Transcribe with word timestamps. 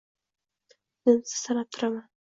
—Tinimsiz 0.71 1.47
sanab 1.47 1.79
turaman. 1.79 2.05